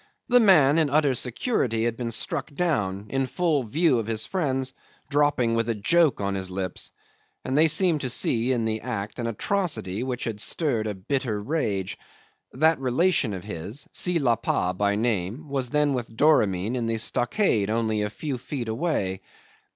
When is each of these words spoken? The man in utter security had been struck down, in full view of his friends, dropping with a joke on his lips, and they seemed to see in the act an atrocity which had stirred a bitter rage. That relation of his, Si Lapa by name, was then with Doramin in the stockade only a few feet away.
The 0.29 0.39
man 0.39 0.79
in 0.79 0.89
utter 0.89 1.13
security 1.13 1.83
had 1.85 1.95
been 1.95 2.09
struck 2.11 2.51
down, 2.51 3.05
in 3.11 3.27
full 3.27 3.61
view 3.61 3.99
of 3.99 4.07
his 4.07 4.25
friends, 4.25 4.73
dropping 5.11 5.53
with 5.53 5.69
a 5.69 5.75
joke 5.75 6.19
on 6.19 6.33
his 6.33 6.49
lips, 6.49 6.89
and 7.45 7.55
they 7.55 7.67
seemed 7.67 8.01
to 8.01 8.09
see 8.09 8.51
in 8.51 8.65
the 8.65 8.81
act 8.81 9.19
an 9.19 9.27
atrocity 9.27 10.01
which 10.01 10.23
had 10.23 10.39
stirred 10.39 10.87
a 10.87 10.95
bitter 10.95 11.39
rage. 11.39 11.99
That 12.51 12.79
relation 12.79 13.31
of 13.35 13.43
his, 13.43 13.87
Si 13.91 14.17
Lapa 14.17 14.73
by 14.75 14.95
name, 14.95 15.47
was 15.49 15.69
then 15.69 15.93
with 15.93 16.17
Doramin 16.17 16.75
in 16.75 16.87
the 16.87 16.97
stockade 16.97 17.69
only 17.69 18.01
a 18.01 18.09
few 18.09 18.39
feet 18.39 18.69
away. 18.69 19.21